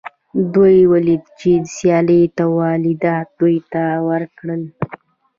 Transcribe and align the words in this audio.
دوی 0.53 0.75
ولیدل 0.91 1.29
چې 1.39 1.51
سیالۍ 1.75 2.21
تولیدات 2.39 3.27
دوی 3.39 3.57
ته 3.71 3.83
ورکړل 4.09 4.61